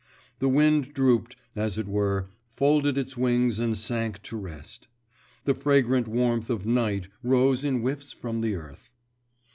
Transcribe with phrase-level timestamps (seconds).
[0.39, 4.87] The wind drooped, as it were, folded its wings and sank to rest;
[5.45, 8.89] the fragrant warmth of night rose in whiffs from the earth.